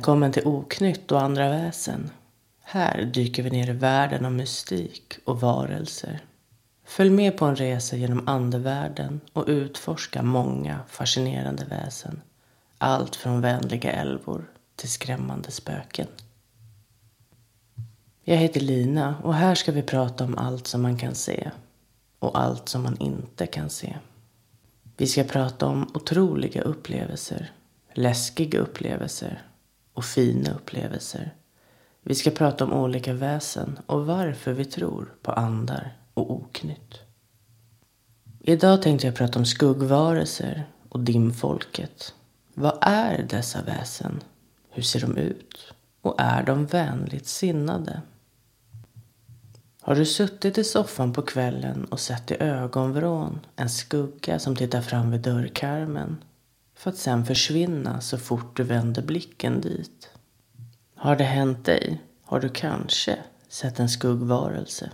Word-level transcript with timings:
Välkommen 0.00 0.32
till 0.32 0.46
Oknytt 0.46 1.12
och 1.12 1.22
andra 1.22 1.48
väsen. 1.48 2.10
Här 2.62 3.02
dyker 3.04 3.42
vi 3.42 3.50
ner 3.50 3.70
i 3.70 3.72
världen 3.72 4.24
av 4.24 4.32
mystik 4.32 5.18
och 5.24 5.40
varelser. 5.40 6.20
Följ 6.84 7.10
med 7.10 7.36
på 7.36 7.44
en 7.44 7.56
resa 7.56 7.96
genom 7.96 8.28
andevärlden 8.28 9.20
och 9.32 9.44
utforska 9.46 10.22
många 10.22 10.80
fascinerande 10.88 11.64
väsen. 11.64 12.22
Allt 12.78 13.16
från 13.16 13.40
vänliga 13.40 13.92
älvor 13.92 14.50
till 14.76 14.90
skrämmande 14.90 15.50
spöken. 15.50 16.06
Jag 18.24 18.36
heter 18.36 18.60
Lina 18.60 19.14
och 19.22 19.34
här 19.34 19.54
ska 19.54 19.72
vi 19.72 19.82
prata 19.82 20.24
om 20.24 20.38
allt 20.38 20.66
som 20.66 20.82
man 20.82 20.98
kan 20.98 21.14
se 21.14 21.50
och 22.18 22.40
allt 22.40 22.68
som 22.68 22.82
man 22.82 22.96
inte 23.00 23.46
kan 23.46 23.70
se. 23.70 23.96
Vi 24.96 25.06
ska 25.06 25.24
prata 25.24 25.66
om 25.66 25.90
otroliga 25.94 26.62
upplevelser, 26.62 27.52
läskiga 27.94 28.58
upplevelser 28.58 29.42
och 29.94 30.04
fina 30.04 30.50
upplevelser. 30.50 31.34
Vi 32.02 32.14
ska 32.14 32.30
prata 32.30 32.64
om 32.64 32.72
olika 32.72 33.12
väsen 33.12 33.78
och 33.86 34.06
varför 34.06 34.52
vi 34.52 34.64
tror 34.64 35.14
på 35.22 35.32
andar 35.32 35.96
och 36.14 36.30
oknytt. 36.30 37.00
Idag 38.40 38.82
tänkte 38.82 39.06
jag 39.06 39.16
prata 39.16 39.38
om 39.38 39.44
skuggvarelser 39.44 40.64
och 40.88 41.00
dimfolket. 41.00 42.14
Vad 42.54 42.78
är 42.80 43.22
dessa 43.22 43.62
väsen? 43.62 44.20
Hur 44.70 44.82
ser 44.82 45.00
de 45.00 45.16
ut? 45.16 45.74
Och 46.00 46.14
är 46.18 46.42
de 46.42 46.66
vänligt 46.66 47.26
sinnade? 47.26 48.02
Har 49.80 49.94
du 49.94 50.06
suttit 50.06 50.58
i 50.58 50.64
soffan 50.64 51.12
på 51.12 51.22
kvällen 51.22 51.84
och 51.84 52.00
sett 52.00 52.30
i 52.30 52.36
ögonvrån 52.40 53.40
en 53.56 53.70
skugga 53.70 54.38
som 54.38 54.56
tittar 54.56 54.80
fram 54.80 55.10
vid 55.10 55.20
dörrkarmen 55.20 56.16
för 56.80 56.90
att 56.90 56.96
sen 56.96 57.24
försvinna 57.24 58.00
så 58.00 58.18
fort 58.18 58.56
du 58.56 58.62
vänder 58.62 59.02
blicken 59.02 59.60
dit? 59.60 60.10
Har 60.94 61.16
det 61.16 61.24
hänt 61.24 61.64
dig? 61.64 62.00
Har 62.24 62.40
du 62.40 62.48
kanske 62.48 63.18
sett 63.48 63.78
en 63.78 63.88
skuggvarelse? 63.88 64.90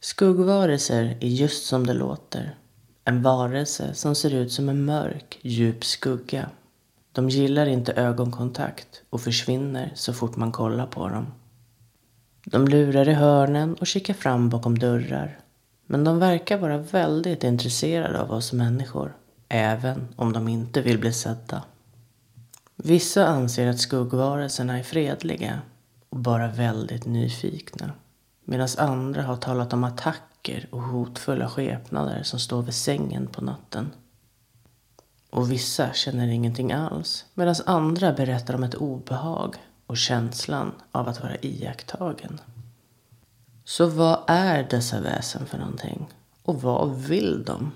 Skuggvarelser 0.00 1.18
är 1.20 1.28
just 1.28 1.66
som 1.66 1.86
det 1.86 1.92
låter. 1.92 2.58
En 3.04 3.22
varelse 3.22 3.94
som 3.94 4.14
ser 4.14 4.34
ut 4.34 4.52
som 4.52 4.68
en 4.68 4.84
mörk, 4.84 5.38
djup 5.42 5.84
skugga. 5.84 6.50
De 7.12 7.28
gillar 7.28 7.66
inte 7.66 7.92
ögonkontakt 7.92 9.02
och 9.10 9.20
försvinner 9.20 9.92
så 9.94 10.12
fort 10.12 10.36
man 10.36 10.52
kollar 10.52 10.86
på 10.86 11.08
dem. 11.08 11.26
De 12.44 12.68
lurar 12.68 13.08
i 13.08 13.14
hörnen 13.14 13.74
och 13.74 13.86
kikar 13.86 14.14
fram 14.14 14.48
bakom 14.48 14.78
dörrar. 14.78 15.38
Men 15.86 16.04
de 16.04 16.18
verkar 16.18 16.58
vara 16.58 16.78
väldigt 16.78 17.44
intresserade 17.44 18.20
av 18.20 18.32
oss 18.32 18.52
människor, 18.52 19.16
även 19.48 20.08
om 20.16 20.32
de 20.32 20.48
inte 20.48 20.80
vill 20.80 20.98
bli 20.98 21.12
sedda. 21.12 21.62
Vissa 22.76 23.26
anser 23.26 23.66
att 23.66 23.80
skuggvarelserna 23.80 24.78
är 24.78 24.82
fredliga 24.82 25.60
och 26.08 26.18
bara 26.18 26.48
väldigt 26.48 27.06
nyfikna. 27.06 27.92
Medan 28.44 28.68
andra 28.78 29.22
har 29.22 29.36
talat 29.36 29.72
om 29.72 29.84
attacker 29.84 30.68
och 30.70 30.82
hotfulla 30.82 31.48
skepnader 31.48 32.22
som 32.22 32.38
står 32.40 32.62
vid 32.62 32.74
sängen 32.74 33.26
på 33.26 33.44
natten. 33.44 33.90
Och 35.30 35.52
vissa 35.52 35.92
känner 35.92 36.28
ingenting 36.28 36.72
alls, 36.72 37.24
medan 37.34 37.54
andra 37.66 38.12
berättar 38.12 38.54
om 38.54 38.62
ett 38.62 38.74
obehag 38.74 39.56
och 39.86 39.96
känslan 39.96 40.72
av 40.92 41.08
att 41.08 41.22
vara 41.22 41.36
iakttagen. 41.36 42.40
Så 43.64 43.86
vad 43.86 44.24
är 44.26 44.66
dessa 44.70 45.00
väsen 45.00 45.46
för 45.46 45.58
någonting? 45.58 46.08
Och 46.42 46.62
vad 46.62 46.96
vill 46.96 47.44
de? 47.44 47.72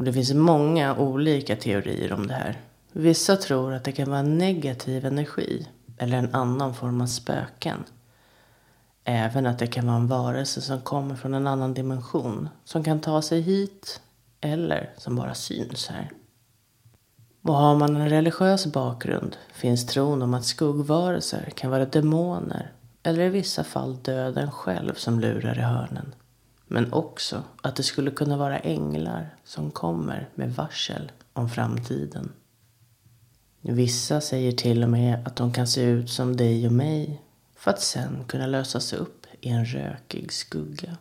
Och 0.00 0.06
det 0.06 0.12
finns 0.12 0.32
många 0.32 0.96
olika 0.96 1.56
teorier 1.56 2.12
om 2.12 2.26
det 2.26 2.34
här. 2.34 2.60
Vissa 2.92 3.36
tror 3.36 3.72
att 3.74 3.84
det 3.84 3.92
kan 3.92 4.10
vara 4.10 4.22
negativ 4.22 5.06
energi 5.06 5.66
eller 5.98 6.18
en 6.18 6.34
annan 6.34 6.74
form 6.74 7.00
av 7.00 7.06
spöken. 7.06 7.84
Även 9.04 9.46
att 9.46 9.58
det 9.58 9.66
kan 9.66 9.86
vara 9.86 9.96
en 9.96 10.06
varelse 10.06 10.60
som 10.60 10.80
kommer 10.80 11.16
från 11.16 11.34
en 11.34 11.46
annan 11.46 11.74
dimension 11.74 12.48
som 12.64 12.84
kan 12.84 13.00
ta 13.00 13.22
sig 13.22 13.40
hit 13.40 14.00
eller 14.40 14.90
som 14.96 15.16
bara 15.16 15.34
syns 15.34 15.88
här. 15.88 16.10
Och 17.42 17.54
har 17.54 17.76
man 17.76 17.96
en 17.96 18.08
religiös 18.08 18.66
bakgrund 18.66 19.36
finns 19.52 19.86
tron 19.86 20.22
om 20.22 20.34
att 20.34 20.44
skuggvarelser 20.44 21.50
kan 21.54 21.70
vara 21.70 21.84
demoner 21.84 22.72
eller 23.02 23.22
i 23.22 23.28
vissa 23.28 23.64
fall 23.64 23.96
döden 24.02 24.50
själv 24.50 24.94
som 24.94 25.20
lurar 25.20 25.58
i 25.58 25.62
hörnen. 25.62 26.14
Men 26.72 26.92
också 26.92 27.42
att 27.62 27.76
det 27.76 27.82
skulle 27.82 28.10
kunna 28.10 28.36
vara 28.36 28.58
änglar 28.58 29.34
som 29.44 29.70
kommer 29.70 30.28
med 30.34 30.54
varsel 30.54 31.12
om 31.32 31.48
framtiden. 31.48 32.32
Vissa 33.60 34.20
säger 34.20 34.52
till 34.52 34.82
och 34.82 34.90
med 34.90 35.26
att 35.26 35.36
de 35.36 35.52
kan 35.52 35.66
se 35.66 35.82
ut 35.82 36.10
som 36.10 36.36
dig 36.36 36.66
och 36.66 36.72
mig 36.72 37.22
för 37.56 37.70
att 37.70 37.80
sen 37.80 38.24
kunna 38.28 38.46
lösas 38.46 38.92
upp 38.92 39.26
i 39.40 39.48
en 39.48 39.64
rökig 39.64 40.32
skugga. 40.32 40.96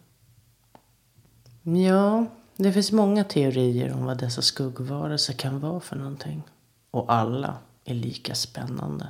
Ja, 1.63 2.25
det 2.55 2.73
finns 2.73 2.91
många 2.91 3.23
teorier 3.23 3.93
om 3.93 4.05
vad 4.05 4.17
dessa 4.17 4.41
skuggvarelser 4.41 5.33
kan 5.33 5.59
vara 5.59 5.79
för 5.79 5.95
någonting. 5.95 6.43
Och 6.91 7.13
alla 7.13 7.57
är 7.85 7.93
lika 7.93 8.35
spännande. 8.35 9.07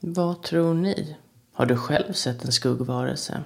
Vad 0.00 0.42
tror 0.42 0.74
ni? 0.74 1.16
Har 1.52 1.66
du 1.66 1.76
själv 1.76 2.12
sett 2.12 2.44
en 2.44 2.52
skuggvarelse? 2.52 3.42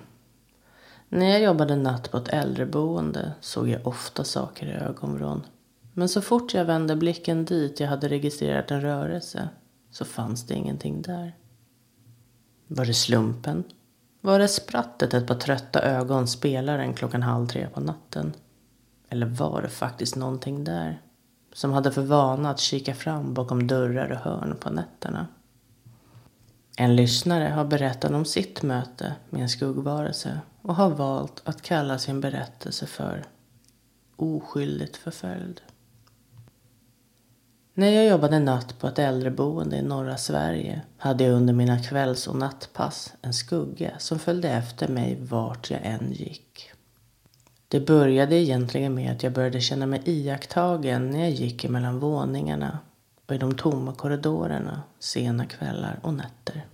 När 1.08 1.26
jag 1.30 1.42
jobbade 1.42 1.76
natt 1.76 2.10
på 2.10 2.16
ett 2.16 2.28
äldreboende 2.28 3.32
såg 3.40 3.68
jag 3.68 3.86
ofta 3.86 4.24
saker 4.24 4.66
i 4.66 4.72
ögonvrån. 4.72 5.42
Men 5.92 6.08
så 6.08 6.20
fort 6.22 6.54
jag 6.54 6.64
vände 6.64 6.96
blicken 6.96 7.44
dit 7.44 7.80
jag 7.80 7.88
hade 7.88 8.08
registrerat 8.08 8.70
en 8.70 8.80
rörelse 8.80 9.48
så 9.90 10.04
fanns 10.04 10.46
det 10.46 10.54
ingenting 10.54 11.02
där. 11.02 11.36
Var 12.66 12.84
det 12.84 12.94
slumpen? 12.94 13.64
Var 14.20 14.38
det 14.38 14.48
sprattet 14.48 15.14
ett 15.14 15.26
par 15.26 15.34
trötta 15.34 15.82
ögon 15.82 16.28
spelaren 16.28 16.94
klockan 16.94 17.22
halv 17.22 17.46
tre 17.46 17.68
på 17.74 17.80
natten? 17.80 18.32
Eller 19.08 19.26
var 19.26 19.62
det 19.62 19.68
faktiskt 19.68 20.16
någonting 20.16 20.64
där? 20.64 21.02
Som 21.52 21.72
hade 21.72 21.92
för 21.92 22.02
vana 22.02 22.50
att 22.50 22.60
kika 22.60 22.94
fram 22.94 23.34
bakom 23.34 23.66
dörrar 23.66 24.10
och 24.10 24.30
hörn 24.30 24.56
på 24.60 24.70
nätterna. 24.70 25.26
En 26.76 26.96
lyssnare 26.96 27.48
har 27.48 27.64
berättat 27.64 28.10
om 28.10 28.24
sitt 28.24 28.62
möte 28.62 29.14
med 29.30 29.42
en 29.42 29.48
skuggvarelse 29.48 30.40
och 30.62 30.74
har 30.74 30.90
valt 30.90 31.42
att 31.44 31.62
kalla 31.62 31.98
sin 31.98 32.20
berättelse 32.20 32.86
för 32.86 33.24
Oskyldigt 34.16 34.96
förföljd. 34.96 35.60
När 37.74 37.88
jag 37.88 38.06
jobbade 38.06 38.38
natt 38.38 38.78
på 38.78 38.86
ett 38.86 38.98
äldreboende 38.98 39.76
i 39.76 39.82
norra 39.82 40.16
Sverige 40.16 40.82
hade 40.96 41.24
jag 41.24 41.32
under 41.32 41.54
mina 41.54 41.82
kvälls 41.82 42.26
och 42.26 42.36
nattpass 42.36 43.14
en 43.22 43.34
skugga 43.34 43.90
som 43.98 44.18
följde 44.18 44.48
efter 44.50 44.88
mig 44.88 45.18
vart 45.20 45.70
jag 45.70 45.80
än 45.82 46.12
gick. 46.12 46.70
Det 47.68 47.80
började 47.80 48.36
egentligen 48.36 48.94
med 48.94 49.12
att 49.12 49.22
jag 49.22 49.32
började 49.32 49.60
känna 49.60 49.86
mig 49.86 50.02
iakttagen 50.04 51.10
när 51.10 51.20
jag 51.20 51.30
gick 51.30 51.68
mellan 51.68 51.98
våningarna 51.98 52.78
och 53.26 53.34
i 53.34 53.38
de 53.38 53.54
tomma 53.54 53.94
korridorerna 53.94 54.82
sena 54.98 55.46
kvällar 55.46 56.00
och 56.02 56.14
nätter. 56.14 56.66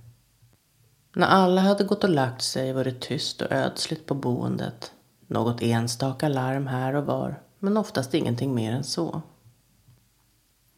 När 1.15 1.27
alla 1.27 1.61
hade 1.61 1.85
gått 1.85 2.05
och 2.05 2.11
lagt 2.11 2.43
sig 2.43 2.73
var 2.73 2.85
det 2.85 3.01
tyst 3.01 3.43
och 3.43 3.53
ödsligt 3.53 4.07
på 4.07 4.15
boendet. 4.15 4.93
Något 5.27 5.62
enstaka 5.62 6.29
larm 6.29 6.67
här 6.67 6.95
och 6.95 7.07
var, 7.07 7.43
men 7.59 7.77
oftast 7.77 8.15
ingenting 8.15 8.55
mer 8.55 8.73
än 8.73 8.85
så. 8.85 9.23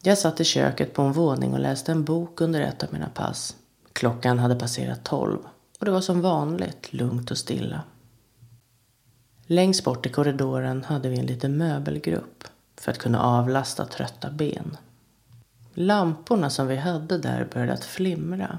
Jag 0.02 0.18
satt 0.18 0.40
i 0.40 0.44
köket 0.44 0.94
på 0.94 1.02
en 1.02 1.12
våning 1.12 1.52
och 1.52 1.60
läste 1.60 1.92
en 1.92 2.04
bok 2.04 2.40
under 2.40 2.60
ett 2.60 2.82
av 2.82 2.92
mina 2.92 3.08
pass. 3.08 3.56
Klockan 3.92 4.38
hade 4.38 4.54
passerat 4.54 5.04
tolv 5.04 5.38
och 5.78 5.84
det 5.84 5.90
var 5.90 6.00
som 6.00 6.20
vanligt 6.20 6.92
lugnt 6.92 7.30
och 7.30 7.38
stilla. 7.38 7.82
Längst 9.46 9.84
bort 9.84 10.06
i 10.06 10.08
korridoren 10.08 10.84
hade 10.84 11.08
vi 11.08 11.18
en 11.18 11.26
liten 11.26 11.56
möbelgrupp 11.56 12.44
för 12.76 12.90
att 12.90 12.98
kunna 12.98 13.22
avlasta 13.22 13.86
trötta 13.86 14.30
ben. 14.30 14.76
Lamporna 15.74 16.50
som 16.50 16.66
vi 16.66 16.76
hade 16.76 17.18
där 17.18 17.48
började 17.52 17.72
att 17.72 17.84
flimra. 17.84 18.58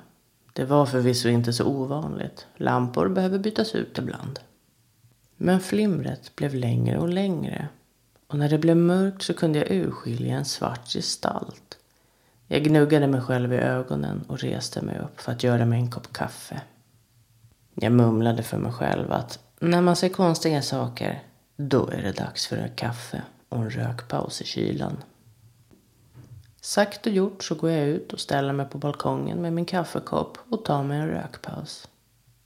Det 0.54 0.66
var 0.66 0.86
förvisso 0.86 1.30
inte 1.30 1.54
så 1.54 1.66
ovanligt. 1.66 2.48
Lampor 2.56 3.10
behöver 3.10 3.40
bytas 3.40 3.76
ut 3.76 3.98
ibland. 3.98 4.40
Men 5.38 5.60
flimret 5.60 6.36
blev 6.36 6.56
längre 6.56 6.98
och 6.98 7.10
längre. 7.10 7.68
Och 8.28 8.38
när 8.38 8.50
det 8.50 8.58
blev 8.58 8.78
mörkt 8.78 9.22
så 9.22 9.34
kunde 9.34 9.60
jag 9.60 9.72
urskilja 9.72 10.38
en 10.38 10.46
svart 10.46 10.88
gestalt. 10.88 11.78
Jag 12.48 12.64
gnuggade 12.64 13.08
mig 13.08 13.22
själv 13.22 13.54
i 13.54 13.58
ögonen 13.58 14.24
och 14.28 14.40
reste 14.40 14.82
mig 14.82 15.00
upp 15.00 15.22
för 15.22 15.32
att 15.32 15.44
göra 15.44 15.66
mig 15.66 15.80
en 15.80 15.92
kopp 15.92 16.14
kaffe. 16.14 16.62
Jag 17.74 17.92
mumlade 17.92 18.44
för 18.44 18.58
mig 18.58 18.72
själv 18.72 19.12
att 19.12 19.40
när 19.60 19.82
man 19.82 19.96
ser 19.96 20.10
konstiga 20.10 20.62
saker, 20.62 21.24
då 21.58 21.90
är 21.90 22.02
det 22.02 22.12
dags 22.12 22.48
för 22.48 22.58
en 22.58 22.76
kaffe 22.76 23.22
och 23.50 23.58
en 23.58 23.70
rökpaus 23.70 24.42
i 24.42 24.46
kylan. 24.46 24.98
Sagt 26.66 27.08
och 27.08 27.14
gjort 27.14 27.44
så 27.44 27.56
går 27.56 27.72
jag 27.72 27.88
ut 27.88 28.14
och 28.14 28.20
ställer 28.20 28.54
mig 28.54 28.66
på 28.66 28.78
balkongen 28.78 29.42
med 29.42 29.54
min 29.54 29.66
kaffekopp 29.66 30.38
och 30.50 30.66
tar 30.66 30.84
mig 30.84 30.98
en 30.98 31.08
rökpaus. 31.08 31.88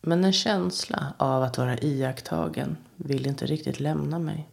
Men 0.01 0.23
en 0.23 0.33
känsla 0.33 1.13
av 1.17 1.43
att 1.43 1.57
vara 1.57 1.77
iakttagen 1.77 2.77
vill 2.95 3.27
inte 3.27 3.45
riktigt 3.45 3.79
lämna 3.79 4.19
mig. 4.19 4.49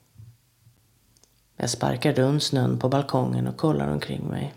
Jag 1.56 1.70
sparkar 1.70 2.12
runt 2.12 2.42
snön 2.42 2.78
på 2.78 2.88
balkongen 2.88 3.46
och 3.46 3.56
kollar 3.56 3.88
omkring 3.88 4.28
mig. 4.28 4.54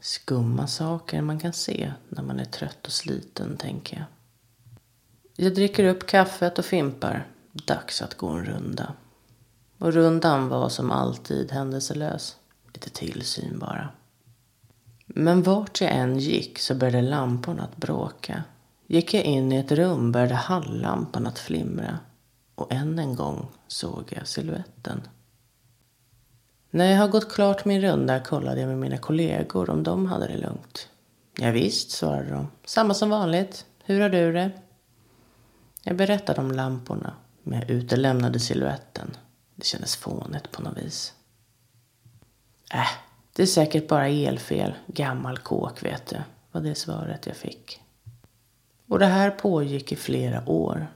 Skumma 0.00 0.66
saker 0.66 1.22
man 1.22 1.38
kan 1.38 1.52
se 1.52 1.92
när 2.08 2.22
man 2.22 2.40
är 2.40 2.44
trött 2.44 2.86
och 2.86 2.92
sliten, 2.92 3.56
tänker 3.56 3.96
jag. 3.96 4.06
Jag 5.46 5.54
dricker 5.54 5.84
upp 5.84 6.06
kaffet 6.06 6.58
och 6.58 6.64
fimpar. 6.64 7.26
Dags 7.52 8.02
att 8.02 8.14
gå 8.14 8.28
en 8.28 8.44
runda. 8.44 8.92
Och 9.78 9.92
rundan 9.92 10.48
var 10.48 10.68
som 10.68 10.90
alltid 10.90 11.52
händelselös. 11.52 12.36
Lite 12.72 12.90
tillsyn 12.90 13.58
bara. 13.58 13.88
Men 15.14 15.42
vart 15.42 15.80
jag 15.80 15.92
än 15.92 16.18
gick 16.18 16.58
så 16.58 16.74
började 16.74 17.02
lamporna 17.02 17.62
att 17.62 17.76
bråka. 17.76 18.44
Gick 18.86 19.14
jag 19.14 19.24
in 19.24 19.52
i 19.52 19.56
ett 19.56 19.72
rum 19.72 20.12
började 20.12 20.34
hallampan 20.34 21.26
att 21.26 21.38
flimra. 21.38 21.98
Och 22.54 22.72
än 22.72 22.98
en 22.98 23.16
gång 23.16 23.46
såg 23.66 24.04
jag 24.16 24.26
siluetten. 24.26 25.02
När 26.70 26.92
jag 26.92 26.98
har 26.98 27.08
gått 27.08 27.32
klart 27.32 27.64
min 27.64 27.80
runda 27.80 28.20
kollade 28.20 28.60
jag 28.60 28.68
med 28.68 28.78
mina 28.78 28.98
kollegor 28.98 29.70
om 29.70 29.82
de 29.82 30.06
hade 30.06 30.26
det 30.26 30.36
lugnt. 30.36 30.88
Ja, 31.38 31.50
visst, 31.50 31.90
svarade 31.90 32.30
de. 32.30 32.48
Samma 32.64 32.94
som 32.94 33.10
vanligt. 33.10 33.66
Hur 33.84 34.00
har 34.00 34.08
du 34.08 34.32
det? 34.32 34.50
Jag 35.82 35.96
berättade 35.96 36.40
om 36.40 36.50
lamporna, 36.50 37.14
men 37.42 37.60
jag 37.60 37.70
utelämnade 37.70 38.40
siluetten. 38.40 39.16
Det 39.54 39.64
kändes 39.64 39.96
fånigt 39.96 40.50
på 40.52 40.62
något 40.62 40.78
vis. 40.78 41.14
Äh, 42.74 43.09
det 43.32 43.42
är 43.42 43.46
säkert 43.46 43.88
bara 43.88 44.08
elfel. 44.08 44.74
Gammal 44.86 45.38
kåk, 45.38 45.84
vet 45.84 46.06
du. 46.06 46.16
Var 46.52 46.60
det 46.60 46.74
svaret 46.74 47.26
jag 47.26 47.36
fick. 47.36 47.80
Och 48.88 48.98
det 48.98 49.06
här 49.06 49.30
pågick 49.30 49.92
i 49.92 49.96
flera 49.96 50.48
år. 50.48 50.86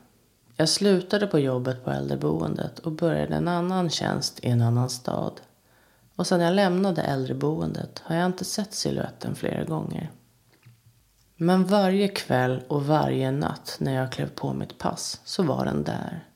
Jag 0.56 0.68
slutade 0.68 1.26
på 1.26 1.38
jobbet 1.38 1.84
på 1.84 1.90
äldreboendet 1.90 2.78
och 2.78 2.92
började 2.92 3.34
en 3.34 3.48
annan 3.48 3.90
tjänst 3.90 4.44
i 4.44 4.48
en 4.48 4.62
annan 4.62 4.90
stad. 4.90 5.40
Och 6.16 6.26
sedan 6.26 6.40
jag 6.40 6.54
lämnade 6.54 7.02
äldreboendet 7.02 8.02
har 8.04 8.16
jag 8.16 8.26
inte 8.26 8.44
sett 8.44 8.74
siluetten 8.74 9.34
flera 9.34 9.64
gånger. 9.64 10.10
Men 11.36 11.64
varje 11.64 12.08
kväll 12.08 12.62
och 12.68 12.86
varje 12.86 13.30
natt 13.30 13.76
när 13.80 13.94
jag 13.94 14.12
klev 14.12 14.28
på 14.28 14.52
mitt 14.52 14.78
pass 14.78 15.20
så 15.24 15.42
var 15.42 15.64
den 15.64 15.84
där. 15.84 16.28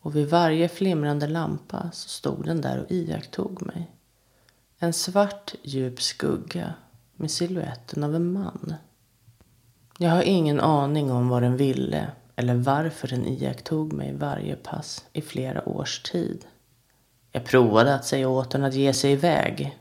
Och 0.00 0.16
vid 0.16 0.30
varje 0.30 0.68
flimrande 0.68 1.26
lampa 1.26 1.90
så 1.92 2.08
stod 2.08 2.44
den 2.44 2.60
där 2.60 2.78
och 2.80 2.90
iakttog 2.90 3.66
mig. 3.66 3.90
En 4.82 4.92
svart 4.92 5.54
djup 5.62 6.02
skugga 6.02 6.74
med 7.16 7.30
siluetten 7.30 8.04
av 8.04 8.14
en 8.14 8.32
man. 8.32 8.74
Jag 9.98 10.10
har 10.10 10.22
ingen 10.22 10.60
aning 10.60 11.10
om 11.10 11.28
vad 11.28 11.42
den 11.42 11.56
ville 11.56 12.10
eller 12.36 12.54
varför 12.54 13.08
den 13.08 13.26
iakttog 13.26 13.92
mig 13.92 14.14
varje 14.14 14.56
pass 14.56 15.04
i 15.12 15.22
flera 15.22 15.68
års 15.68 16.02
tid. 16.02 16.44
Jag 17.32 17.44
provade 17.44 17.94
att 17.94 18.04
säga 18.04 18.28
åt 18.28 18.50
den 18.50 18.64
att 18.64 18.74
ge 18.74 18.92
sig 18.92 19.12
iväg. 19.12 19.78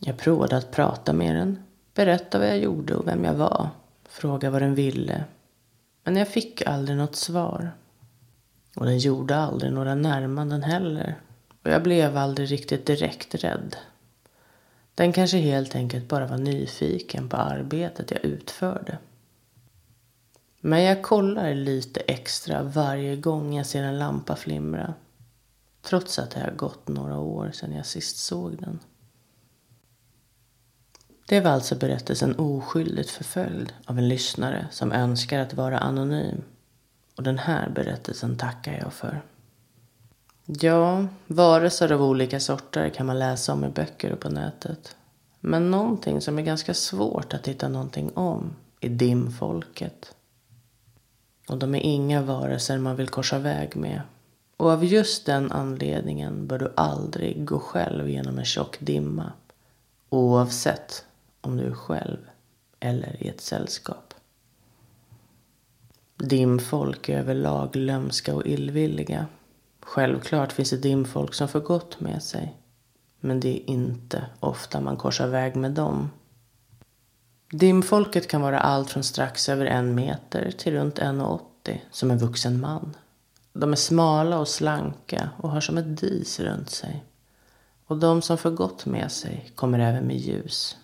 Jag 0.00 0.18
provade 0.18 0.56
att 0.56 0.70
prata 0.70 1.12
med 1.12 1.36
den, 1.36 1.58
berätta 1.94 2.38
vad 2.38 2.48
jag 2.48 2.58
gjorde 2.58 2.94
och 2.94 3.06
vem 3.06 3.24
jag 3.24 3.34
var, 3.34 3.68
fråga 4.08 4.50
vad 4.50 4.62
den 4.62 4.74
ville. 4.74 5.24
Men 6.04 6.16
jag 6.16 6.28
fick 6.28 6.62
aldrig 6.66 6.98
något 6.98 7.16
svar. 7.16 7.72
Och 8.76 8.86
den 8.86 8.98
gjorde 8.98 9.36
aldrig 9.36 9.72
några 9.72 9.94
närmanden 9.94 10.62
heller. 10.62 11.18
Och 11.64 11.70
jag 11.70 11.82
blev 11.82 12.16
aldrig 12.16 12.50
riktigt 12.50 12.86
direkt 12.86 13.34
rädd. 13.34 13.76
Den 14.94 15.12
kanske 15.12 15.38
helt 15.38 15.74
enkelt 15.74 16.08
bara 16.08 16.26
var 16.26 16.38
nyfiken 16.38 17.28
på 17.28 17.36
arbetet 17.36 18.10
jag 18.10 18.24
utförde. 18.24 18.98
Men 20.60 20.82
jag 20.82 21.02
kollar 21.02 21.54
lite 21.54 22.00
extra 22.00 22.62
varje 22.62 23.16
gång 23.16 23.54
jag 23.54 23.66
ser 23.66 23.82
en 23.82 23.98
lampa 23.98 24.36
flimra. 24.36 24.94
Trots 25.82 26.18
att 26.18 26.30
det 26.30 26.40
har 26.40 26.50
gått 26.50 26.88
några 26.88 27.18
år 27.18 27.50
sedan 27.50 27.72
jag 27.72 27.86
sist 27.86 28.16
såg 28.16 28.60
den. 28.60 28.80
Det 31.26 31.40
var 31.40 31.50
alltså 31.50 31.74
berättelsen 31.74 32.38
Oskyldigt 32.38 33.10
förföljd 33.10 33.72
av 33.84 33.98
en 33.98 34.08
lyssnare 34.08 34.66
som 34.70 34.92
önskar 34.92 35.38
att 35.38 35.54
vara 35.54 35.78
anonym. 35.78 36.42
Och 37.16 37.22
den 37.22 37.38
här 37.38 37.68
berättelsen 37.68 38.36
tackar 38.36 38.72
jag 38.72 38.92
för. 38.92 39.22
Ja, 40.46 41.06
varelser 41.26 41.92
av 41.92 42.02
olika 42.02 42.40
sorter 42.40 42.88
kan 42.88 43.06
man 43.06 43.18
läsa 43.18 43.52
om 43.52 43.64
i 43.64 43.68
böcker 43.68 44.12
och 44.12 44.20
på 44.20 44.28
nätet. 44.28 44.96
Men 45.40 45.70
någonting 45.70 46.20
som 46.20 46.38
är 46.38 46.42
ganska 46.42 46.74
svårt 46.74 47.34
att 47.34 47.48
hitta 47.48 47.68
någonting 47.68 48.10
om 48.14 48.56
är 48.80 48.88
dimfolket. 48.88 50.14
Och 51.48 51.58
de 51.58 51.74
är 51.74 51.80
inga 51.80 52.22
varelser 52.22 52.78
man 52.78 52.96
vill 52.96 53.08
korsa 53.08 53.38
väg 53.38 53.76
med. 53.76 54.00
Och 54.56 54.70
av 54.70 54.84
just 54.84 55.26
den 55.26 55.52
anledningen 55.52 56.46
bör 56.46 56.58
du 56.58 56.72
aldrig 56.76 57.44
gå 57.44 57.58
själv 57.58 58.08
genom 58.08 58.38
en 58.38 58.44
tjock 58.44 58.76
dimma. 58.80 59.32
Oavsett 60.08 61.04
om 61.40 61.56
du 61.56 61.66
är 61.66 61.74
själv 61.74 62.18
eller 62.80 63.22
i 63.22 63.28
ett 63.28 63.40
sällskap. 63.40 64.14
Dimfolk 66.16 67.08
är 67.08 67.18
överlag 67.18 67.76
lömska 67.76 68.34
och 68.34 68.46
illvilliga. 68.46 69.26
Självklart 69.84 70.52
finns 70.52 70.70
det 70.70 70.76
dimfolk 70.76 71.34
som 71.34 71.48
får 71.48 71.60
gott 71.60 72.00
med 72.00 72.22
sig. 72.22 72.58
Men 73.20 73.40
det 73.40 73.48
är 73.48 73.70
inte 73.70 74.26
ofta 74.40 74.80
man 74.80 74.96
korsar 74.96 75.28
väg 75.28 75.56
med 75.56 75.70
dem. 75.72 76.10
Dimfolket 77.50 78.28
kan 78.28 78.42
vara 78.42 78.60
allt 78.60 78.90
från 78.90 79.04
strax 79.04 79.48
över 79.48 79.66
en 79.66 79.94
meter 79.94 80.50
till 80.50 80.72
runt 80.72 80.98
1,80 80.98 81.78
som 81.90 82.10
en 82.10 82.18
vuxen 82.18 82.60
man. 82.60 82.96
De 83.52 83.72
är 83.72 83.76
smala 83.76 84.38
och 84.38 84.48
slanka 84.48 85.30
och 85.36 85.50
har 85.50 85.60
som 85.60 85.78
ett 85.78 86.00
dis 86.00 86.40
runt 86.40 86.70
sig. 86.70 87.04
Och 87.86 87.96
de 87.96 88.22
som 88.22 88.38
får 88.38 88.50
gott 88.50 88.86
med 88.86 89.12
sig 89.12 89.50
kommer 89.54 89.78
även 89.78 90.06
med 90.06 90.16
ljus. 90.16 90.76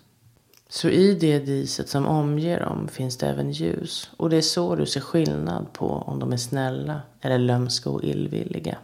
Så 0.69 0.89
i 0.89 1.15
det 1.15 1.39
diset 1.39 1.89
som 1.89 2.07
omger 2.07 2.61
dem 2.61 2.89
finns 2.89 3.17
det 3.17 3.27
även 3.27 3.53
ljus 3.53 4.11
och 4.17 4.31
det 4.31 4.37
är 4.37 4.43
så 4.43 4.75
du 4.77 4.87
ser 4.87 5.01
skillnad 5.01 5.73
på 5.73 5.87
om 5.87 6.19
de 6.19 6.33
är 6.33 6.37
snälla 6.37 7.01
eller 7.21 7.39
lömska 7.39 7.91
och 7.91 8.05
illvilliga. 8.05 8.79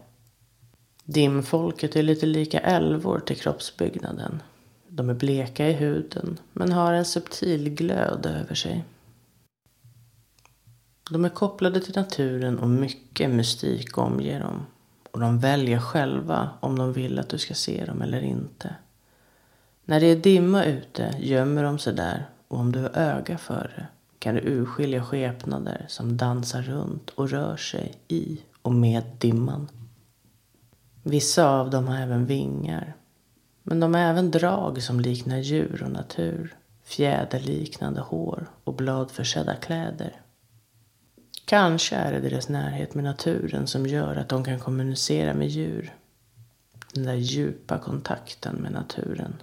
Dimfolket 1.09 1.97
är 1.97 2.03
lite 2.03 2.27
lika 2.27 2.61
älvor 2.61 3.19
till 3.19 3.37
kroppsbyggnaden. 3.37 4.43
De 4.89 5.11
är 5.11 5.15
bleka 5.15 5.69
i 5.69 5.73
huden 5.73 6.39
men 6.53 6.73
har 6.73 6.93
en 6.93 7.05
subtil 7.05 7.71
glöd 7.71 8.27
över 8.27 8.55
sig. 8.55 8.85
De 11.11 11.25
är 11.25 11.29
kopplade 11.29 11.81
till 11.81 11.97
naturen 11.97 12.59
och 12.59 12.69
mycket 12.69 13.31
mystik 13.31 13.99
omger 13.99 14.41
dem. 14.41 14.67
Och 15.11 15.21
de 15.21 15.39
väljer 15.39 15.79
själva 15.79 16.51
om 16.61 16.79
de 16.79 16.93
vill 16.93 17.19
att 17.19 17.29
du 17.29 17.39
ska 17.39 17.55
se 17.55 17.85
dem 17.85 18.03
eller 18.03 18.21
inte. 18.21 18.75
När 19.85 20.01
det 20.01 20.07
är 20.07 20.17
dimma 20.17 20.65
ute 20.65 21.15
gömmer 21.19 21.63
de 21.63 21.79
sig 21.79 21.95
där 21.95 22.27
och 22.49 22.59
om 22.59 22.73
du 22.73 22.79
har 22.79 22.97
öga 22.97 23.39
för 23.39 23.73
det 23.77 23.87
kan 24.19 24.35
du 24.35 24.41
urskilja 24.41 25.05
skepnader 25.05 25.85
som 25.89 26.17
dansar 26.17 26.63
runt 26.63 27.11
och 27.11 27.31
rör 27.31 27.57
sig 27.57 27.95
i 28.09 28.41
och 28.63 28.75
med 28.75 29.03
dimman. 29.19 29.69
Vissa 31.09 31.51
av 31.51 31.71
dem 31.71 31.89
har 31.89 31.99
även 31.99 32.27
vingar. 32.27 32.97
Men 33.63 33.81
de 33.81 33.95
har 33.95 34.01
även 34.01 34.31
drag 34.31 34.83
som 34.83 35.01
liknar 35.01 35.39
djur 35.39 35.83
och 35.83 35.91
natur. 35.91 36.57
Fjäderliknande 36.85 38.01
hår 38.01 38.51
och 38.65 38.75
bladförsedda 38.75 39.57
kläder. 39.57 40.21
Kanske 41.45 41.97
är 41.97 42.13
det 42.13 42.21
deras 42.21 42.49
närhet 42.49 42.95
med 42.95 43.05
naturen 43.05 43.67
som 43.67 43.87
gör 43.87 44.17
att 44.17 44.29
de 44.29 44.45
kan 44.45 44.61
kommunicera 44.61 45.35
med 45.35 45.49
djur. 45.49 45.95
Den 46.95 47.05
där 47.05 47.15
djupa 47.15 47.79
kontakten 47.79 48.55
med 48.57 48.73
naturen. 48.73 49.43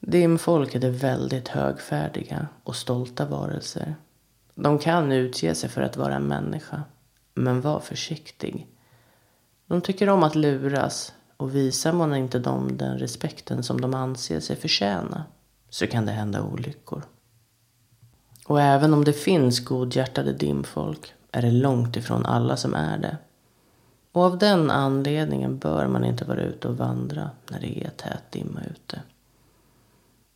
Dimfolket 0.00 0.84
är 0.84 0.90
väldigt 0.90 1.48
högfärdiga 1.48 2.48
och 2.64 2.76
stolta 2.76 3.26
varelser. 3.26 3.94
De 4.54 4.78
kan 4.78 5.12
utge 5.12 5.54
sig 5.54 5.70
för 5.70 5.82
att 5.82 5.96
vara 5.96 6.14
en 6.14 6.28
människa, 6.28 6.82
men 7.34 7.60
var 7.60 7.80
försiktig. 7.80 8.66
De 9.66 9.80
tycker 9.80 10.08
om 10.08 10.22
att 10.22 10.34
luras 10.34 11.14
och 11.36 11.54
visar 11.54 11.92
man 11.92 12.14
inte 12.14 12.38
dem 12.38 12.76
den 12.76 12.98
respekten 12.98 13.62
som 13.62 13.80
de 13.80 13.94
anser 13.94 14.40
sig 14.40 14.56
förtjäna 14.56 15.24
så 15.70 15.86
kan 15.86 16.06
det 16.06 16.12
hända 16.12 16.42
olyckor. 16.42 17.02
Och 18.46 18.60
även 18.60 18.94
om 18.94 19.04
det 19.04 19.12
finns 19.12 19.64
godhjärtade 19.64 20.32
dimfolk 20.32 21.14
är 21.32 21.42
det 21.42 21.50
långt 21.50 21.96
ifrån 21.96 22.26
alla 22.26 22.56
som 22.56 22.74
är 22.74 22.98
det. 22.98 23.16
Och 24.12 24.22
av 24.22 24.38
den 24.38 24.70
anledningen 24.70 25.58
bör 25.58 25.86
man 25.86 26.04
inte 26.04 26.24
vara 26.24 26.42
ute 26.42 26.68
och 26.68 26.76
vandra 26.76 27.30
när 27.50 27.60
det 27.60 27.84
är 27.84 27.90
tät 27.90 28.32
dimma 28.32 28.60
ute. 28.70 29.02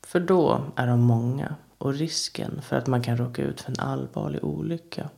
För 0.06 0.20
då 0.20 0.64
är 0.76 0.86
de 0.86 1.00
många 1.00 1.54
och 1.78 1.94
risken 1.94 2.62
för 2.62 2.76
att 2.76 2.86
man 2.86 3.02
kan 3.02 3.16
råka 3.16 3.42
ut 3.42 3.60
för 3.60 3.70
en 3.70 3.80
allvarlig 3.80 4.44
olycka 4.44 5.10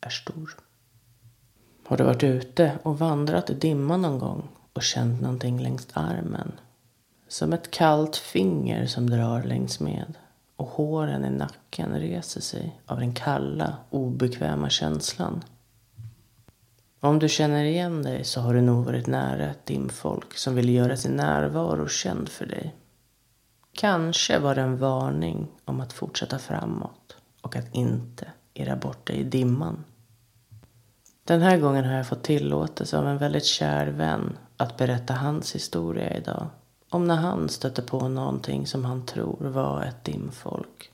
är 0.00 0.10
stor. 0.10 0.65
Har 1.88 1.96
du 1.96 2.04
varit 2.04 2.22
ute 2.22 2.78
och 2.82 2.98
vandrat 2.98 3.50
i 3.50 3.54
dimman 3.54 4.02
någon 4.02 4.18
gång 4.18 4.48
och 4.72 4.82
känt 4.82 5.20
någonting 5.20 5.60
längs 5.60 5.88
armen? 5.92 6.52
Som 7.28 7.52
ett 7.52 7.70
kallt 7.70 8.16
finger 8.16 8.86
som 8.86 9.10
drar 9.10 9.42
längs 9.42 9.80
med 9.80 10.14
och 10.56 10.66
håren 10.66 11.24
i 11.24 11.30
nacken 11.30 12.00
reser 12.00 12.40
sig 12.40 12.80
av 12.86 13.00
den 13.00 13.14
kalla, 13.14 13.76
obekväma 13.90 14.70
känslan. 14.70 15.44
Om 17.00 17.18
du 17.18 17.28
känner 17.28 17.64
igen 17.64 18.02
dig 18.02 18.24
så 18.24 18.40
har 18.40 18.54
du 18.54 18.60
nog 18.60 18.84
varit 18.84 19.06
nära 19.06 19.50
ett 19.50 19.66
dimfolk 19.66 20.34
som 20.34 20.54
vill 20.54 20.68
göra 20.68 20.96
sin 20.96 21.16
närvaro 21.16 21.88
känd 21.88 22.28
för 22.28 22.46
dig. 22.46 22.74
Kanske 23.72 24.38
var 24.38 24.54
det 24.54 24.60
en 24.60 24.78
varning 24.78 25.46
om 25.64 25.80
att 25.80 25.92
fortsätta 25.92 26.38
framåt 26.38 27.16
och 27.42 27.56
att 27.56 27.74
inte 27.74 28.26
irra 28.54 28.76
bort 28.76 29.06
dig 29.06 29.16
i 29.16 29.24
dimman. 29.24 29.84
Den 31.26 31.42
här 31.42 31.58
gången 31.58 31.84
har 31.84 31.94
jag 31.94 32.06
fått 32.06 32.22
tillåtelse 32.22 32.98
av 32.98 33.08
en 33.08 33.18
väldigt 33.18 33.44
kär 33.44 33.86
vän 33.86 34.38
att 34.56 34.76
berätta 34.76 35.14
hans 35.14 35.54
historia 35.54 36.16
idag. 36.16 36.46
Om 36.90 37.06
när 37.06 37.16
han 37.16 37.48
stötte 37.48 37.82
på 37.82 38.08
någonting 38.08 38.66
som 38.66 38.84
han 38.84 39.06
tror 39.06 39.36
var 39.40 39.82
ett 39.82 40.04
dimfolk. 40.04 40.92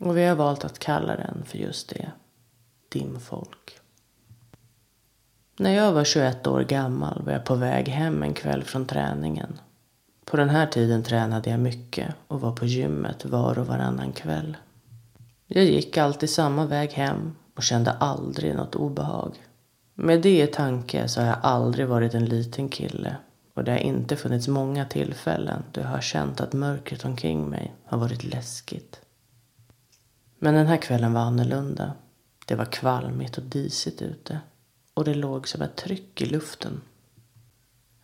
Och 0.00 0.16
vi 0.16 0.24
har 0.24 0.36
valt 0.36 0.64
att 0.64 0.78
kalla 0.78 1.16
den 1.16 1.42
för 1.44 1.58
just 1.58 1.88
det. 1.88 2.10
Dimfolk. 2.88 3.78
När 5.56 5.74
jag 5.74 5.92
var 5.92 6.04
21 6.04 6.46
år 6.46 6.60
gammal 6.60 7.22
var 7.24 7.32
jag 7.32 7.44
på 7.44 7.54
väg 7.54 7.88
hem 7.88 8.22
en 8.22 8.34
kväll 8.34 8.64
från 8.64 8.86
träningen. 8.86 9.58
På 10.24 10.36
den 10.36 10.50
här 10.50 10.66
tiden 10.66 11.02
tränade 11.02 11.50
jag 11.50 11.60
mycket 11.60 12.14
och 12.28 12.40
var 12.40 12.52
på 12.52 12.66
gymmet 12.66 13.24
var 13.24 13.58
och 13.58 13.66
varannan 13.66 14.12
kväll. 14.12 14.56
Jag 15.46 15.64
gick 15.64 15.96
alltid 15.96 16.30
samma 16.30 16.66
väg 16.66 16.90
hem 16.90 17.34
och 17.60 17.64
kände 17.64 17.90
aldrig 17.92 18.54
något 18.54 18.74
obehag. 18.74 19.34
Med 19.94 20.22
det 20.22 20.42
i 20.42 20.46
tanke 20.46 21.08
så 21.08 21.20
har 21.20 21.26
jag 21.26 21.38
aldrig 21.42 21.86
varit 21.86 22.14
en 22.14 22.24
liten 22.24 22.68
kille 22.68 23.16
och 23.54 23.64
det 23.64 23.70
har 23.70 23.78
inte 23.78 24.16
funnits 24.16 24.48
många 24.48 24.84
tillfällen 24.84 25.62
då 25.72 25.80
jag 25.80 25.88
har 25.88 26.00
känt 26.00 26.40
att 26.40 26.52
mörkret 26.52 27.04
omkring 27.04 27.50
mig 27.50 27.74
har 27.84 27.98
varit 27.98 28.24
läskigt. 28.24 29.00
Men 30.38 30.54
den 30.54 30.66
här 30.66 30.76
kvällen 30.76 31.12
var 31.12 31.20
annorlunda. 31.20 31.92
Det 32.46 32.54
var 32.54 32.64
kvalmigt 32.64 33.38
och 33.38 33.44
disigt 33.44 34.02
ute 34.02 34.40
och 34.94 35.04
det 35.04 35.14
låg 35.14 35.48
som 35.48 35.62
ett 35.62 35.76
tryck 35.76 36.22
i 36.22 36.26
luften. 36.26 36.80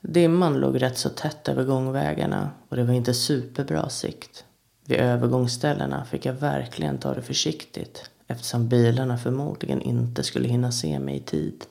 Dimman 0.00 0.58
låg 0.58 0.82
rätt 0.82 0.98
så 0.98 1.08
tätt 1.08 1.48
över 1.48 1.64
gångvägarna 1.64 2.50
och 2.68 2.76
det 2.76 2.84
var 2.84 2.94
inte 2.94 3.14
superbra 3.14 3.88
sikt. 3.88 4.44
Vid 4.84 4.98
övergångsställena 4.98 6.04
fick 6.04 6.26
jag 6.26 6.34
verkligen 6.34 6.98
ta 6.98 7.14
det 7.14 7.22
försiktigt 7.22 8.10
eftersom 8.26 8.68
bilarna 8.68 9.18
förmodligen 9.18 9.82
inte 9.82 10.22
skulle 10.22 10.48
hinna 10.48 10.72
se 10.72 10.98
mig 10.98 11.16
i 11.16 11.20
tid. 11.20 11.64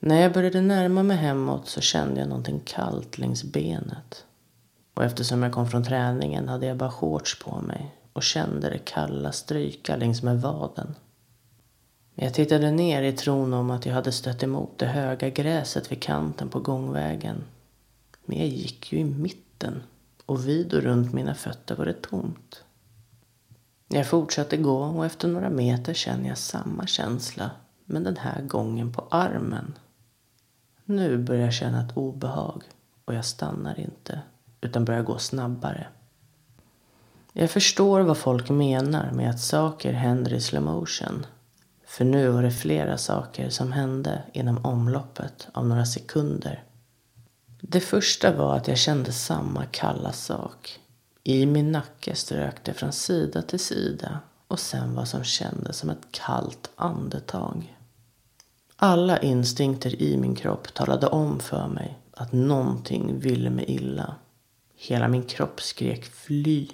När 0.00 0.20
jag 0.22 0.32
började 0.32 0.60
närma 0.60 1.02
mig 1.02 1.16
hemåt 1.16 1.68
så 1.68 1.80
kände 1.80 2.20
jag 2.20 2.28
någonting 2.28 2.60
kallt 2.64 3.18
längs 3.18 3.44
benet. 3.44 4.24
Och 4.94 5.04
eftersom 5.04 5.42
jag 5.42 5.52
kom 5.52 5.68
från 5.68 5.84
träningen 5.84 6.48
hade 6.48 6.66
jag 6.66 6.76
bara 6.76 6.90
shorts 6.90 7.38
på 7.38 7.60
mig 7.60 7.94
och 8.12 8.22
kände 8.22 8.70
det 8.70 8.78
kalla 8.78 9.32
stryka 9.32 9.96
längs 9.96 10.22
med 10.22 10.40
vaden. 10.40 10.94
Jag 12.14 12.34
tittade 12.34 12.70
ner 12.70 13.02
i 13.02 13.12
tron 13.12 13.54
om 13.54 13.70
att 13.70 13.86
jag 13.86 13.94
hade 13.94 14.12
stött 14.12 14.42
emot 14.42 14.78
det 14.78 14.86
höga 14.86 15.30
gräset 15.30 15.92
vid 15.92 16.02
kanten 16.02 16.48
på 16.48 16.60
gångvägen. 16.60 17.44
Men 18.24 18.38
jag 18.38 18.46
gick 18.46 18.92
ju 18.92 18.98
i 18.98 19.04
mitten 19.04 19.82
och 20.26 20.48
vid 20.48 20.74
och 20.74 20.82
runt 20.82 21.12
mina 21.12 21.34
fötter 21.34 21.74
var 21.74 21.84
det 21.84 22.02
tomt. 22.02 22.64
Jag 23.88 24.06
fortsatte 24.06 24.56
gå 24.56 24.78
och 24.78 25.06
efter 25.06 25.28
några 25.28 25.50
meter 25.50 25.94
känner 25.94 26.28
jag 26.28 26.38
samma 26.38 26.86
känsla 26.86 27.50
men 27.84 28.04
den 28.04 28.16
här 28.16 28.42
gången 28.42 28.92
på 28.92 29.08
armen. 29.10 29.74
Nu 30.84 31.18
börjar 31.18 31.44
jag 31.44 31.54
känna 31.54 31.84
ett 31.84 31.96
obehag 31.96 32.62
och 33.04 33.14
jag 33.14 33.24
stannar 33.24 33.80
inte 33.80 34.20
utan 34.60 34.84
börjar 34.84 35.02
gå 35.02 35.18
snabbare. 35.18 35.86
Jag 37.32 37.50
förstår 37.50 38.00
vad 38.00 38.18
folk 38.18 38.50
menar 38.50 39.12
med 39.12 39.30
att 39.30 39.40
saker 39.40 39.92
händer 39.92 40.32
i 40.32 40.40
slow 40.40 40.62
motion. 40.62 41.26
För 41.86 42.04
nu 42.04 42.28
var 42.28 42.42
det 42.42 42.50
flera 42.50 42.98
saker 42.98 43.50
som 43.50 43.72
hände 43.72 44.22
inom 44.32 44.64
omloppet 44.64 45.48
av 45.52 45.66
några 45.66 45.86
sekunder. 45.86 46.64
Det 47.60 47.80
första 47.80 48.36
var 48.36 48.56
att 48.56 48.68
jag 48.68 48.78
kände 48.78 49.12
samma 49.12 49.64
kalla 49.64 50.12
sak. 50.12 50.80
I 51.24 51.46
min 51.46 51.72
nacke 51.72 52.14
strök 52.14 52.64
det 52.64 52.72
från 52.72 52.92
sida 52.92 53.42
till 53.42 53.60
sida 53.60 54.20
och 54.48 54.58
sen 54.60 54.94
vad 54.94 55.08
som 55.08 55.24
kändes 55.24 55.76
som 55.76 55.90
ett 55.90 56.06
kallt 56.10 56.70
andetag. 56.76 57.76
Alla 58.76 59.18
instinkter 59.18 60.02
i 60.02 60.16
min 60.16 60.34
kropp 60.34 60.74
talade 60.74 61.06
om 61.06 61.40
för 61.40 61.68
mig 61.68 61.98
att 62.14 62.32
någonting 62.32 63.20
ville 63.20 63.50
mig 63.50 63.64
illa. 63.68 64.14
Hela 64.76 65.08
min 65.08 65.22
kropp 65.22 65.60
skrek 65.60 66.04
fly, 66.04 66.68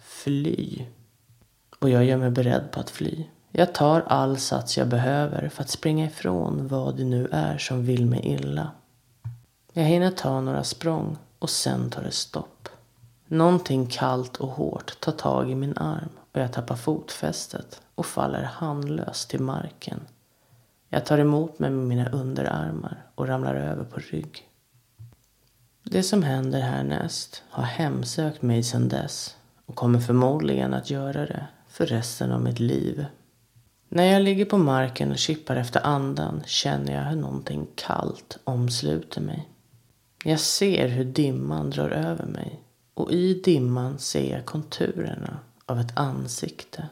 fly. 0.00 0.86
Och 1.78 1.90
jag 1.90 2.04
gör 2.04 2.16
mig 2.16 2.30
beredd 2.30 2.70
på 2.70 2.80
att 2.80 2.90
fly. 2.90 3.24
Jag 3.50 3.74
tar 3.74 4.00
all 4.00 4.38
sats 4.38 4.78
jag 4.78 4.88
behöver 4.88 5.48
för 5.48 5.62
att 5.62 5.70
springa 5.70 6.06
ifrån 6.06 6.68
vad 6.68 6.96
det 6.96 7.04
nu 7.04 7.28
är 7.32 7.58
som 7.58 7.84
vill 7.84 8.06
mig 8.06 8.20
illa. 8.24 8.70
Jag 9.72 9.84
hinner 9.84 10.10
ta 10.10 10.40
några 10.40 10.64
språng 10.64 11.18
och 11.38 11.50
sen 11.50 11.90
tar 11.90 12.02
det 12.02 12.10
stopp. 12.10 12.68
Någonting 13.32 13.86
kallt 13.86 14.36
och 14.36 14.48
hårt 14.48 15.00
tar 15.00 15.12
tag 15.12 15.50
i 15.50 15.54
min 15.54 15.78
arm 15.78 16.08
och 16.32 16.40
jag 16.40 16.52
tappar 16.52 16.76
fotfästet 16.76 17.82
och 17.94 18.06
faller 18.06 18.42
handlöst 18.42 19.30
till 19.30 19.40
marken. 19.40 20.00
Jag 20.88 21.06
tar 21.06 21.18
emot 21.18 21.58
mig 21.58 21.70
med 21.70 21.86
mina 21.86 22.10
underarmar 22.10 23.06
och 23.14 23.28
ramlar 23.28 23.54
över 23.54 23.84
på 23.84 24.00
rygg. 24.00 24.48
Det 25.82 26.02
som 26.02 26.22
händer 26.22 26.60
härnäst 26.60 27.42
har 27.50 27.62
hemsökt 27.62 28.42
mig 28.42 28.62
sedan 28.62 28.88
dess 28.88 29.36
och 29.66 29.74
kommer 29.74 30.00
förmodligen 30.00 30.74
att 30.74 30.90
göra 30.90 31.26
det 31.26 31.46
för 31.68 31.86
resten 31.86 32.32
av 32.32 32.42
mitt 32.42 32.60
liv. 32.60 33.06
När 33.88 34.04
jag 34.04 34.22
ligger 34.22 34.44
på 34.44 34.58
marken 34.58 35.10
och 35.10 35.18
kippar 35.18 35.56
efter 35.56 35.86
andan 35.86 36.42
känner 36.46 36.94
jag 36.94 37.04
hur 37.04 37.20
någonting 37.20 37.66
kallt 37.74 38.38
omsluter 38.44 39.20
mig. 39.20 39.48
Jag 40.24 40.40
ser 40.40 40.88
hur 40.88 41.04
dimman 41.04 41.70
drar 41.70 41.90
över 41.90 42.26
mig 42.26 42.62
och 43.02 43.12
i 43.12 43.34
dimman 43.34 43.98
ser 43.98 44.34
jag 44.34 44.46
konturerna 44.46 45.38
av 45.66 45.80
ett 45.80 45.98
ansikte. 45.98 46.88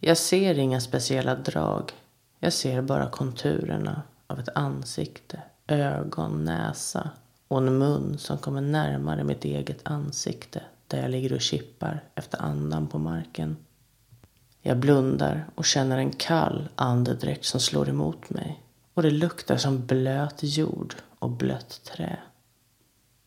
Jag 0.00 0.18
ser 0.18 0.58
inga 0.58 0.80
speciella 0.80 1.34
drag. 1.34 1.92
Jag 2.38 2.52
ser 2.52 2.82
bara 2.82 3.10
konturerna 3.10 4.02
av 4.26 4.40
ett 4.40 4.48
ansikte, 4.54 5.42
ögon, 5.66 6.44
näsa 6.44 7.10
och 7.48 7.58
en 7.58 7.78
mun 7.78 8.18
som 8.18 8.38
kommer 8.38 8.60
närmare 8.60 9.24
mitt 9.24 9.44
eget 9.44 9.80
ansikte 9.82 10.62
där 10.86 11.02
jag 11.02 11.10
ligger 11.10 11.32
och 11.32 11.40
kippar 11.40 12.04
efter 12.14 12.42
andan 12.42 12.86
på 12.86 12.98
marken. 12.98 13.56
Jag 14.62 14.78
blundar 14.78 15.46
och 15.54 15.64
känner 15.64 15.98
en 15.98 16.12
kall 16.12 16.68
andedräkt 16.74 17.44
som 17.44 17.60
slår 17.60 17.88
emot 17.88 18.30
mig. 18.30 18.62
Och 18.94 19.02
det 19.02 19.10
luktar 19.10 19.56
som 19.56 19.86
blöt 19.86 20.38
jord 20.42 20.94
och 21.18 21.30
blött 21.30 21.80
trä. 21.84 22.18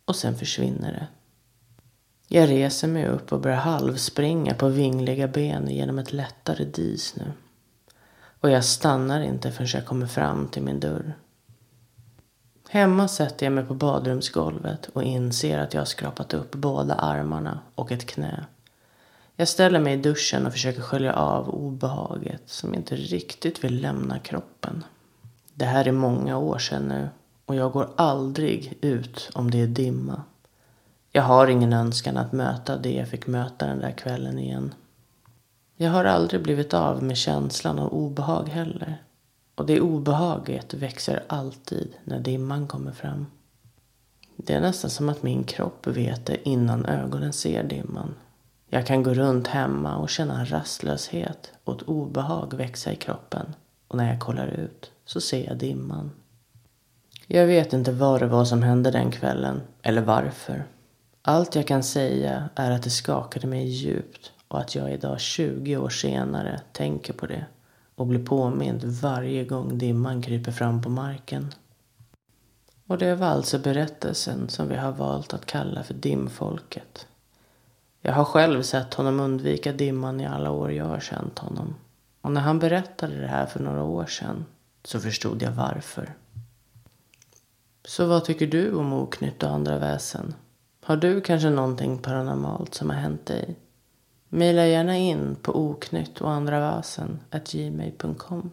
Och 0.05 0.15
sen 0.15 0.37
försvinner 0.37 0.91
det. 0.91 1.07
Jag 2.31 2.49
reser 2.49 2.87
mig 2.87 3.07
upp 3.07 3.33
och 3.33 3.41
börjar 3.41 3.57
halvspringa 3.57 4.53
på 4.53 4.67
vingliga 4.67 5.27
ben 5.27 5.67
genom 5.69 5.99
ett 5.99 6.13
lättare 6.13 6.65
dis 6.65 7.15
nu. 7.15 7.31
Och 8.39 8.49
jag 8.49 8.65
stannar 8.65 9.21
inte 9.21 9.51
förrän 9.51 9.69
jag 9.73 9.85
kommer 9.85 10.07
fram 10.07 10.47
till 10.47 10.63
min 10.63 10.79
dörr. 10.79 11.13
Hemma 12.69 13.07
sätter 13.07 13.45
jag 13.45 13.53
mig 13.53 13.65
på 13.65 13.73
badrumsgolvet 13.73 14.89
och 14.93 15.03
inser 15.03 15.59
att 15.59 15.73
jag 15.73 15.81
har 15.81 15.85
skrapat 15.85 16.33
upp 16.33 16.51
båda 16.55 16.93
armarna 16.95 17.59
och 17.75 17.91
ett 17.91 18.05
knä. 18.05 18.45
Jag 19.35 19.47
ställer 19.47 19.79
mig 19.79 19.93
i 19.93 19.97
duschen 19.97 20.45
och 20.45 20.51
försöker 20.51 20.81
skölja 20.81 21.13
av 21.13 21.49
obehaget 21.49 22.43
som 22.45 22.73
inte 22.75 22.95
riktigt 22.95 23.63
vill 23.63 23.81
lämna 23.81 24.19
kroppen. 24.19 24.83
Det 25.53 25.65
här 25.65 25.87
är 25.87 25.91
många 25.91 26.37
år 26.37 26.57
sedan 26.57 26.87
nu 26.87 27.09
och 27.45 27.55
jag 27.55 27.71
går 27.71 27.89
aldrig 27.95 28.77
ut 28.81 29.29
om 29.33 29.51
det 29.51 29.61
är 29.61 29.67
dimma. 29.67 30.23
Jag 31.11 31.23
har 31.23 31.47
ingen 31.47 31.73
önskan 31.73 32.17
att 32.17 32.31
möta 32.31 32.77
det 32.77 32.93
jag 32.93 33.07
fick 33.07 33.27
möta 33.27 33.65
den 33.65 33.79
där 33.79 33.91
kvällen 33.91 34.39
igen. 34.39 34.73
Jag 35.77 35.91
har 35.91 36.05
aldrig 36.05 36.43
blivit 36.43 36.73
av 36.73 37.03
med 37.03 37.17
känslan 37.17 37.79
av 37.79 37.93
obehag 37.93 38.49
heller. 38.49 39.03
Och 39.55 39.65
det 39.65 39.81
obehaget 39.81 40.73
växer 40.73 41.23
alltid 41.27 41.93
när 42.03 42.19
dimman 42.19 42.67
kommer 42.67 42.91
fram. 42.91 43.25
Det 44.35 44.53
är 44.53 44.61
nästan 44.61 44.89
som 44.89 45.09
att 45.09 45.23
min 45.23 45.43
kropp 45.43 45.87
vet 45.87 46.25
det 46.25 46.49
innan 46.49 46.85
ögonen 46.85 47.33
ser 47.33 47.63
dimman. 47.63 48.15
Jag 48.69 48.87
kan 48.87 49.03
gå 49.03 49.13
runt 49.13 49.47
hemma 49.47 49.97
och 49.97 50.09
känna 50.09 50.39
en 50.39 50.51
rastlöshet 50.51 51.51
och 51.63 51.75
ett 51.75 51.87
obehag 51.87 52.53
växa 52.53 52.91
i 52.91 52.95
kroppen. 52.95 53.55
Och 53.87 53.97
när 53.97 54.11
jag 54.11 54.19
kollar 54.19 54.47
ut 54.47 54.91
så 55.05 55.21
ser 55.21 55.47
jag 55.47 55.57
dimman. 55.57 56.11
Jag 57.27 57.47
vet 57.47 57.73
inte 57.73 57.91
vad 57.91 58.21
det 58.21 58.27
var 58.27 58.45
som 58.45 58.63
hände 58.63 58.91
den 58.91 59.11
kvällen, 59.11 59.61
eller 59.81 60.01
varför. 60.01 60.65
Allt 61.29 61.55
jag 61.55 61.67
kan 61.67 61.83
säga 61.83 62.49
är 62.55 62.71
att 62.71 62.83
det 62.83 62.89
skakade 62.89 63.47
mig 63.47 63.67
djupt 63.67 64.31
och 64.47 64.59
att 64.59 64.75
jag 64.75 64.93
idag 64.93 65.19
20 65.19 65.77
år 65.77 65.89
senare 65.89 66.61
tänker 66.71 67.13
på 67.13 67.25
det 67.25 67.45
och 67.95 68.07
blir 68.07 68.25
påmind 68.25 68.83
varje 68.83 69.45
gång 69.45 69.77
dimman 69.77 70.21
kryper 70.21 70.51
fram 70.51 70.81
på 70.81 70.89
marken. 70.89 71.53
Och 72.87 72.97
det 72.97 73.15
var 73.15 73.27
alltså 73.27 73.59
berättelsen 73.59 74.49
som 74.49 74.67
vi 74.67 74.75
har 74.75 74.91
valt 74.91 75.33
att 75.33 75.45
kalla 75.45 75.83
för 75.83 75.93
dimfolket. 75.93 77.07
Jag 78.01 78.13
har 78.13 78.25
själv 78.25 78.63
sett 78.63 78.93
honom 78.93 79.19
undvika 79.19 79.73
dimman 79.73 80.21
i 80.21 80.25
alla 80.25 80.51
år 80.51 80.71
jag 80.71 80.85
har 80.85 80.99
känt 80.99 81.39
honom. 81.39 81.75
Och 82.21 82.31
när 82.31 82.41
han 82.41 82.59
berättade 82.59 83.21
det 83.21 83.27
här 83.27 83.45
för 83.45 83.59
några 83.59 83.83
år 83.83 84.05
sedan 84.05 84.45
så 84.83 84.99
förstod 84.99 85.41
jag 85.41 85.51
varför. 85.51 86.13
Så 87.85 88.05
vad 88.05 88.25
tycker 88.25 88.47
du 88.47 88.73
om 88.75 88.93
oknytt 88.93 89.43
och 89.43 89.49
andra 89.49 89.79
väsen? 89.79 90.33
Har 90.89 90.97
du 90.97 91.21
kanske 91.21 91.49
någonting 91.49 91.97
paranormalt 91.97 92.73
som 92.73 92.89
har 92.89 92.97
hänt 92.97 93.25
dig? 93.25 93.55
Maila 94.29 94.65
gärna 94.65 94.97
in 94.97 95.35
på 95.41 95.55
oknytt 95.55 96.21
och 96.21 96.31
andra 96.31 96.59
vasen 96.59 97.19
gmail.com. 97.51 98.51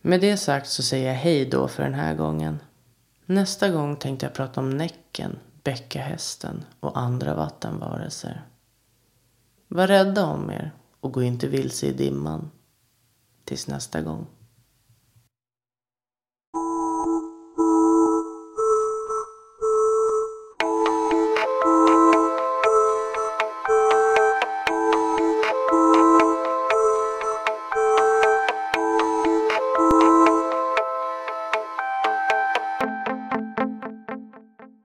Med 0.00 0.20
det 0.20 0.36
sagt 0.36 0.68
så 0.68 0.82
säger 0.82 1.08
jag 1.08 1.14
hej 1.14 1.46
då 1.46 1.68
för 1.68 1.82
den 1.82 1.94
här 1.94 2.14
gången. 2.14 2.58
Nästa 3.26 3.70
gång 3.70 3.96
tänkte 3.96 4.26
jag 4.26 4.34
prata 4.34 4.60
om 4.60 4.70
Näcken, 4.70 5.38
bäckahästen 5.62 6.64
och 6.80 6.98
andra 6.98 7.34
vattenvarelser. 7.34 8.42
Var 9.68 9.86
rädda 9.86 10.26
om 10.26 10.50
er 10.50 10.72
och 11.00 11.12
gå 11.12 11.22
inte 11.22 11.48
vilse 11.48 11.86
i 11.86 11.92
dimman. 11.92 12.50
Tills 13.44 13.68
nästa 13.68 14.02
gång. 14.02 14.26